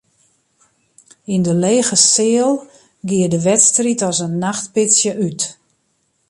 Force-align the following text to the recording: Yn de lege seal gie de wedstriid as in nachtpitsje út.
Yn 1.33 1.41
de 1.47 1.53
lege 1.65 1.97
seal 2.11 2.53
gie 3.07 3.29
de 3.33 3.39
wedstriid 3.49 4.01
as 4.09 4.19
in 4.25 4.33
nachtpitsje 4.43 5.11
út. 5.27 5.41